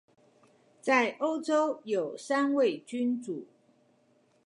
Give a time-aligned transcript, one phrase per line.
[0.81, 3.45] 在歐洲有三位君王